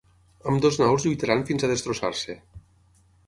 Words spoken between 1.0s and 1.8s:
lluitaran fins a